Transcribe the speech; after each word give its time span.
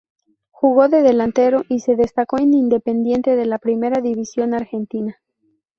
Jugó 0.49 0.89
de 0.89 1.03
delantero 1.03 1.61
y 1.69 1.81
se 1.81 1.95
destacó 1.95 2.39
en 2.39 2.55
Independiente, 2.55 3.35
de 3.35 3.45
la 3.45 3.59
primera 3.59 4.01
división 4.01 4.55
Argentina. 4.55 5.21